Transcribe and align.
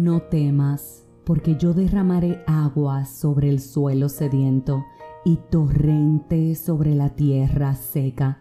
No 0.00 0.22
temas, 0.22 1.04
porque 1.24 1.56
yo 1.56 1.74
derramaré 1.74 2.42
agua 2.46 3.04
sobre 3.04 3.50
el 3.50 3.60
suelo 3.60 4.08
sediento 4.08 4.82
y 5.26 5.36
torrente 5.50 6.54
sobre 6.54 6.94
la 6.94 7.10
tierra 7.10 7.74
seca. 7.74 8.38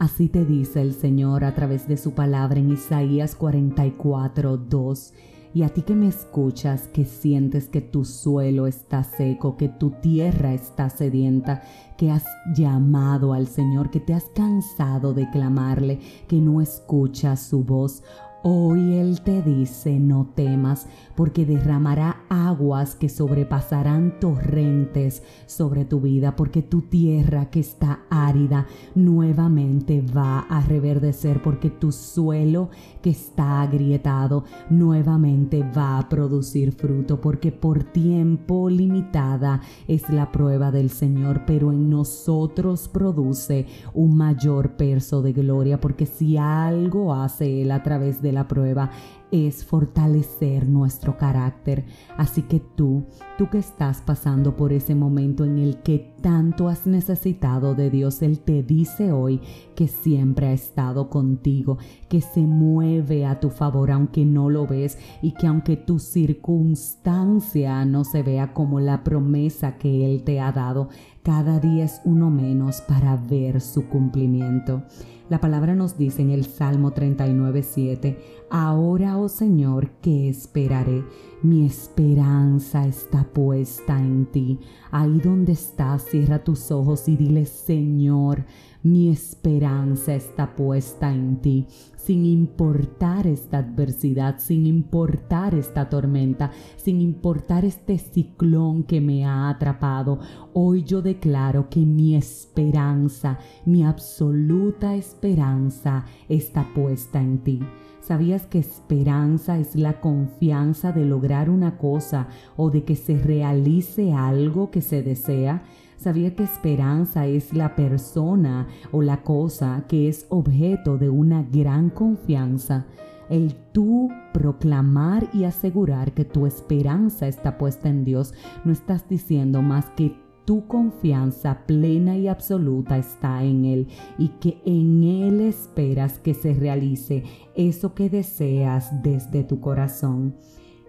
Así 0.00 0.28
te 0.28 0.44
dice 0.44 0.82
el 0.82 0.94
Señor 0.94 1.44
a 1.44 1.54
través 1.54 1.86
de 1.86 1.96
su 1.96 2.14
palabra 2.14 2.58
en 2.58 2.72
Isaías 2.72 3.36
44, 3.36 4.56
2. 4.56 5.14
Y 5.54 5.62
a 5.62 5.68
ti 5.68 5.82
que 5.82 5.94
me 5.94 6.08
escuchas, 6.08 6.88
que 6.88 7.04
sientes 7.04 7.68
que 7.68 7.80
tu 7.80 8.04
suelo 8.04 8.66
está 8.66 9.04
seco, 9.04 9.56
que 9.56 9.68
tu 9.68 9.90
tierra 9.90 10.54
está 10.54 10.90
sedienta, 10.90 11.62
que 11.96 12.10
has 12.10 12.24
llamado 12.52 13.32
al 13.32 13.46
Señor, 13.46 13.90
que 13.92 14.00
te 14.00 14.12
has 14.12 14.24
cansado 14.34 15.14
de 15.14 15.30
clamarle, 15.30 16.00
que 16.26 16.40
no 16.40 16.60
escuchas 16.60 17.40
su 17.40 17.62
voz, 17.62 18.02
Hoy 18.48 18.94
Él 18.94 19.22
te 19.22 19.42
dice, 19.42 19.98
no 19.98 20.28
temas, 20.36 20.86
porque 21.16 21.44
derramará 21.44 22.18
aguas 22.28 22.94
que 22.94 23.08
sobrepasarán 23.08 24.20
torrentes 24.20 25.24
sobre 25.46 25.84
tu 25.84 26.00
vida, 26.00 26.36
porque 26.36 26.62
tu 26.62 26.82
tierra 26.82 27.50
que 27.50 27.58
está 27.58 28.02
árida 28.08 28.68
nuevamente 28.94 30.00
va 30.00 30.46
a 30.48 30.60
reverdecer, 30.60 31.42
porque 31.42 31.70
tu 31.70 31.90
suelo 31.90 32.70
que 33.02 33.10
está 33.10 33.62
agrietado 33.62 34.44
nuevamente 34.70 35.64
va 35.76 35.98
a 35.98 36.08
producir 36.08 36.70
fruto, 36.70 37.20
porque 37.20 37.50
por 37.50 37.82
tiempo 37.82 38.70
limitada 38.70 39.60
es 39.88 40.08
la 40.08 40.30
prueba 40.30 40.70
del 40.70 40.90
Señor, 40.90 41.42
pero 41.46 41.72
en 41.72 41.90
nosotros 41.90 42.86
produce 42.86 43.66
un 43.92 44.16
mayor 44.16 44.76
peso 44.76 45.20
de 45.20 45.32
gloria, 45.32 45.80
porque 45.80 46.06
si 46.06 46.36
algo 46.36 47.12
hace 47.12 47.62
Él 47.62 47.72
a 47.72 47.82
través 47.82 48.22
de 48.22 48.35
la 48.36 48.46
prueba 48.46 48.90
es 49.32 49.64
fortalecer 49.64 50.68
nuestro 50.68 51.16
carácter. 51.18 51.84
Así 52.16 52.42
que 52.42 52.60
tú, 52.60 53.06
tú 53.36 53.50
que 53.50 53.58
estás 53.58 54.00
pasando 54.00 54.56
por 54.56 54.72
ese 54.72 54.94
momento 54.94 55.44
en 55.44 55.58
el 55.58 55.78
que 55.78 56.14
tanto 56.20 56.68
has 56.68 56.86
necesitado 56.86 57.74
de 57.74 57.90
Dios, 57.90 58.22
Él 58.22 58.38
te 58.38 58.62
dice 58.62 59.10
hoy 59.10 59.40
que 59.74 59.88
siempre 59.88 60.48
ha 60.48 60.52
estado 60.52 61.10
contigo, 61.10 61.78
que 62.08 62.20
se 62.20 62.42
mueve 62.42 63.26
a 63.26 63.40
tu 63.40 63.50
favor 63.50 63.90
aunque 63.90 64.24
no 64.24 64.48
lo 64.48 64.66
ves 64.66 64.98
y 65.22 65.32
que 65.32 65.46
aunque 65.46 65.76
tu 65.76 65.98
circunstancia 65.98 67.84
no 67.84 68.04
se 68.04 68.22
vea 68.22 68.52
como 68.52 68.80
la 68.80 69.02
promesa 69.02 69.76
que 69.76 70.06
Él 70.06 70.22
te 70.22 70.40
ha 70.40 70.52
dado, 70.52 70.88
cada 71.22 71.58
día 71.58 71.84
es 71.84 72.00
uno 72.04 72.30
menos 72.30 72.80
para 72.82 73.16
ver 73.16 73.60
su 73.60 73.88
cumplimiento. 73.88 74.84
La 75.28 75.40
palabra 75.40 75.74
nos 75.74 75.98
dice 75.98 76.22
en 76.22 76.30
el 76.30 76.44
Salmo 76.44 76.92
39, 76.92 77.64
7, 77.64 78.18
Ahora, 78.48 79.18
oh 79.18 79.28
Señor, 79.28 79.90
¿qué 80.00 80.28
esperaré? 80.28 81.04
Mi 81.42 81.66
esperanza 81.66 82.86
está 82.86 83.24
puesta 83.24 83.98
en 83.98 84.26
ti. 84.26 84.60
Ahí 84.92 85.18
donde 85.18 85.52
estás, 85.52 86.04
cierra 86.04 86.44
tus 86.44 86.70
ojos 86.70 87.08
y 87.08 87.16
dile, 87.16 87.44
Señor, 87.44 88.44
mi 88.84 89.08
esperanza 89.08 90.14
está 90.14 90.54
puesta 90.54 91.12
en 91.12 91.38
ti 91.40 91.66
sin 92.06 92.24
importar 92.24 93.26
esta 93.26 93.58
adversidad, 93.58 94.38
sin 94.38 94.64
importar 94.64 95.56
esta 95.56 95.88
tormenta, 95.88 96.52
sin 96.76 97.00
importar 97.00 97.64
este 97.64 97.98
ciclón 97.98 98.84
que 98.84 99.00
me 99.00 99.26
ha 99.26 99.48
atrapado. 99.48 100.20
Hoy 100.52 100.84
yo 100.84 101.02
declaro 101.02 101.68
que 101.68 101.80
mi 101.80 102.14
esperanza, 102.14 103.40
mi 103.64 103.82
absoluta 103.82 104.94
esperanza 104.94 106.04
está 106.28 106.64
puesta 106.72 107.20
en 107.20 107.38
ti. 107.38 107.60
¿Sabías 108.00 108.46
que 108.46 108.60
esperanza 108.60 109.58
es 109.58 109.74
la 109.74 110.00
confianza 110.00 110.92
de 110.92 111.04
lograr 111.04 111.50
una 111.50 111.76
cosa 111.76 112.28
o 112.56 112.70
de 112.70 112.84
que 112.84 112.94
se 112.94 113.18
realice 113.18 114.12
algo 114.12 114.70
que 114.70 114.80
se 114.80 115.02
desea? 115.02 115.64
Sabía 115.96 116.34
que 116.34 116.44
esperanza 116.44 117.26
es 117.26 117.52
la 117.52 117.74
persona 117.74 118.68
o 118.92 119.02
la 119.02 119.22
cosa 119.22 119.84
que 119.88 120.08
es 120.08 120.26
objeto 120.28 120.98
de 120.98 121.10
una 121.10 121.42
gran 121.42 121.90
confianza. 121.90 122.86
El 123.28 123.56
tú 123.72 124.08
proclamar 124.32 125.28
y 125.32 125.44
asegurar 125.44 126.12
que 126.12 126.24
tu 126.24 126.46
esperanza 126.46 127.26
está 127.26 127.58
puesta 127.58 127.88
en 127.88 128.04
Dios, 128.04 128.34
no 128.64 128.72
estás 128.72 129.08
diciendo 129.08 129.62
más 129.62 129.90
que 129.90 130.14
tu 130.46 130.66
confianza 130.68 131.66
plena 131.66 132.16
y 132.16 132.28
absoluta 132.28 132.96
está 132.96 133.42
en 133.42 133.64
Él 133.64 133.88
y 134.16 134.28
que 134.40 134.62
en 134.64 135.02
Él 135.02 135.40
esperas 135.40 136.20
que 136.20 136.34
se 136.34 136.54
realice 136.54 137.24
eso 137.56 137.94
que 137.94 138.08
deseas 138.08 139.02
desde 139.02 139.42
tu 139.42 139.60
corazón. 139.60 140.36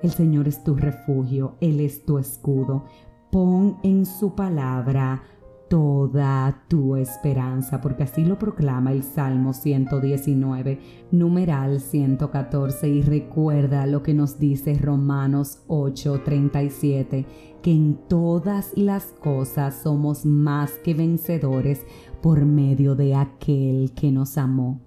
El 0.04 0.12
Señor 0.12 0.48
es 0.48 0.64
tu 0.64 0.76
refugio, 0.76 1.56
Él 1.60 1.80
es 1.80 2.06
tu 2.06 2.20
escudo. 2.20 2.86
Pon 3.32 3.78
en 3.84 4.06
su 4.06 4.36
palabra 4.36 5.24
toda 5.70 6.64
tu 6.68 6.96
esperanza, 6.96 7.82
porque 7.82 8.04
así 8.04 8.24
lo 8.24 8.38
proclama 8.38 8.92
el 8.92 9.04
Salmo 9.04 9.54
119, 9.54 10.80
numeral 11.12 11.80
114, 11.82 12.88
y 12.88 13.02
recuerda 13.02 13.86
lo 13.86 14.04
que 14.04 14.14
nos 14.14 14.40
dice 14.40 14.76
Romanos 14.76 15.64
8:37, 15.68 17.26
que 17.62 17.72
en 17.72 18.00
todas 18.08 18.72
las 18.78 19.06
cosas 19.22 19.76
somos 19.84 20.26
más 20.26 20.72
que 20.84 20.94
vencedores 20.94 21.86
por 22.22 22.46
medio 22.46 22.96
de 22.96 23.16
aquel 23.16 23.92
que 23.94 24.12
nos 24.12 24.38
amó. 24.38 24.82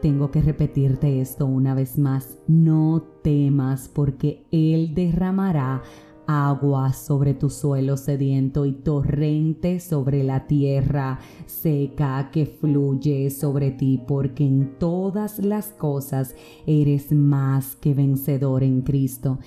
Tengo 0.00 0.30
que 0.30 0.40
repetirte 0.40 1.20
esto 1.20 1.44
una 1.44 1.74
vez 1.74 1.98
más, 1.98 2.38
no 2.46 3.02
temas 3.22 3.88
porque 3.88 4.46
Él 4.50 4.94
derramará 4.94 5.82
agua 6.30 6.92
sobre 6.92 7.34
tu 7.34 7.50
suelo 7.50 7.96
sediento 7.96 8.66
y 8.66 8.72
torrente 8.72 9.80
sobre 9.80 10.22
la 10.22 10.46
tierra 10.46 11.18
seca 11.46 12.30
que 12.30 12.46
fluye 12.46 13.30
sobre 13.30 13.70
ti, 13.70 14.00
porque 14.06 14.44
en 14.44 14.78
todas 14.78 15.38
las 15.38 15.68
cosas 15.68 16.34
eres 16.66 17.12
más 17.12 17.76
que 17.76 17.94
vencedor 17.94 18.62
en 18.62 18.82
Cristo. 18.82 19.38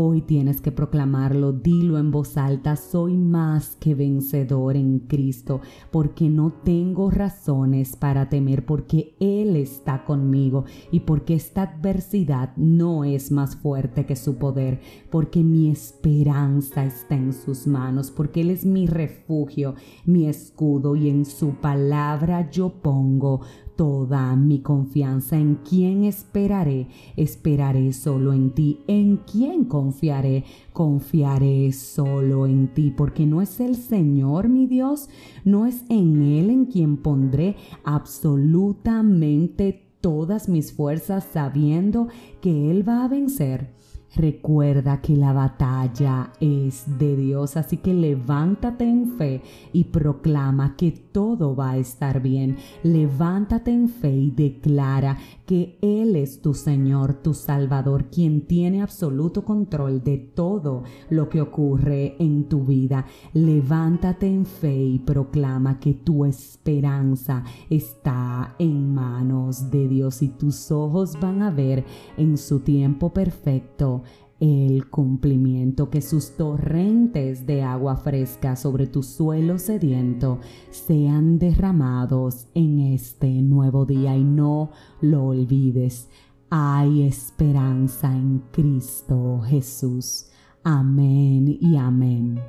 Hoy 0.00 0.22
tienes 0.22 0.60
que 0.60 0.70
proclamarlo, 0.70 1.52
dilo 1.52 1.98
en 1.98 2.12
voz 2.12 2.36
alta, 2.36 2.76
soy 2.76 3.16
más 3.16 3.74
que 3.80 3.96
vencedor 3.96 4.76
en 4.76 5.00
Cristo, 5.00 5.60
porque 5.90 6.28
no 6.28 6.52
tengo 6.52 7.10
razones 7.10 7.96
para 7.96 8.28
temer, 8.28 8.64
porque 8.64 9.16
Él 9.18 9.56
está 9.56 10.04
conmigo 10.04 10.66
y 10.92 11.00
porque 11.00 11.34
esta 11.34 11.62
adversidad 11.62 12.56
no 12.56 13.02
es 13.02 13.32
más 13.32 13.56
fuerte 13.56 14.06
que 14.06 14.14
su 14.14 14.36
poder, 14.36 14.78
porque 15.10 15.42
mi 15.42 15.68
esperanza 15.68 16.84
está 16.84 17.16
en 17.16 17.32
sus 17.32 17.66
manos, 17.66 18.12
porque 18.12 18.42
Él 18.42 18.50
es 18.50 18.64
mi 18.64 18.86
refugio, 18.86 19.74
mi 20.04 20.28
escudo 20.28 20.94
y 20.94 21.08
en 21.08 21.24
su 21.24 21.54
palabra 21.54 22.48
yo 22.52 22.68
pongo 22.68 23.40
toda 23.78 24.34
mi 24.34 24.58
confianza. 24.58 25.38
¿En 25.38 25.54
quién 25.54 26.02
esperaré? 26.02 26.88
Esperaré 27.16 27.92
solo 27.92 28.32
en 28.32 28.50
ti. 28.50 28.80
¿En 28.88 29.18
quién 29.18 29.66
confiaré? 29.66 30.44
Confiaré 30.72 31.70
solo 31.70 32.48
en 32.48 32.74
ti, 32.74 32.90
porque 32.90 33.24
no 33.24 33.40
es 33.40 33.60
el 33.60 33.76
Señor 33.76 34.48
mi 34.48 34.66
Dios, 34.66 35.08
no 35.44 35.64
es 35.64 35.84
en 35.88 36.20
Él 36.22 36.50
en 36.50 36.66
quien 36.66 36.96
pondré 36.96 37.54
absolutamente 37.84 39.84
todas 40.00 40.48
mis 40.48 40.72
fuerzas 40.72 41.28
sabiendo 41.32 42.08
que 42.40 42.72
Él 42.72 42.86
va 42.86 43.04
a 43.04 43.08
vencer. 43.08 43.74
Recuerda 44.16 45.02
que 45.02 45.16
la 45.16 45.34
batalla 45.34 46.32
es 46.40 46.98
de 46.98 47.14
Dios, 47.14 47.58
así 47.58 47.76
que 47.76 47.92
levántate 47.92 48.84
en 48.84 49.18
fe 49.18 49.42
y 49.72 49.84
proclama 49.84 50.76
que 50.76 50.92
todo 50.92 51.54
va 51.54 51.72
a 51.72 51.76
estar 51.76 52.22
bien. 52.22 52.56
Levántate 52.82 53.70
en 53.70 53.88
fe 53.90 54.10
y 54.10 54.30
declara 54.30 55.18
que 55.44 55.78
Él 55.82 56.16
es 56.16 56.40
tu 56.40 56.54
Señor, 56.54 57.14
tu 57.22 57.34
Salvador, 57.34 58.06
quien 58.06 58.46
tiene 58.46 58.80
absoluto 58.80 59.44
control 59.44 60.02
de 60.02 60.16
todo 60.16 60.84
lo 61.10 61.28
que 61.28 61.42
ocurre 61.42 62.16
en 62.18 62.48
tu 62.48 62.64
vida. 62.64 63.04
Levántate 63.34 64.26
en 64.26 64.46
fe 64.46 64.74
y 64.74 64.98
proclama 65.00 65.78
que 65.78 65.92
tu 65.92 66.24
esperanza 66.24 67.44
está 67.68 68.54
en 68.58 68.94
manos 68.94 69.70
de 69.70 69.86
Dios 69.86 70.22
y 70.22 70.28
tus 70.28 70.70
ojos 70.70 71.18
van 71.20 71.42
a 71.42 71.50
ver 71.50 71.84
en 72.16 72.38
su 72.38 72.60
tiempo 72.60 73.12
perfecto 73.12 73.97
el 74.40 74.88
cumplimiento, 74.88 75.90
que 75.90 76.00
sus 76.00 76.36
torrentes 76.36 77.46
de 77.46 77.62
agua 77.62 77.96
fresca 77.96 78.56
sobre 78.56 78.86
tu 78.86 79.02
suelo 79.02 79.58
sediento 79.58 80.38
sean 80.70 81.38
derramados 81.38 82.46
en 82.54 82.78
este 82.80 83.28
nuevo 83.42 83.84
día 83.84 84.16
y 84.16 84.24
no 84.24 84.70
lo 85.00 85.26
olvides. 85.26 86.08
Hay 86.50 87.02
esperanza 87.02 88.14
en 88.14 88.42
Cristo 88.52 89.40
Jesús. 89.44 90.26
Amén 90.62 91.58
y 91.60 91.76
amén. 91.76 92.40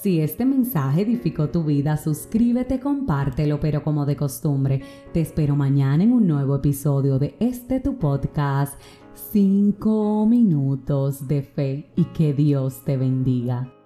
Si 0.00 0.20
este 0.20 0.46
mensaje 0.46 1.02
edificó 1.02 1.48
tu 1.48 1.64
vida, 1.64 1.96
suscríbete, 1.96 2.78
compártelo, 2.78 3.58
pero 3.58 3.82
como 3.82 4.06
de 4.06 4.14
costumbre, 4.14 4.80
te 5.12 5.20
espero 5.20 5.56
mañana 5.56 6.04
en 6.04 6.12
un 6.12 6.24
nuevo 6.28 6.54
episodio 6.54 7.18
de 7.18 7.34
este 7.40 7.80
tu 7.80 7.98
podcast 7.98 8.80
5 9.18 10.26
minutos 10.26 11.26
de 11.28 11.42
fe 11.42 11.90
y 11.96 12.04
que 12.04 12.32
Dios 12.32 12.82
te 12.84 12.96
bendiga. 12.96 13.77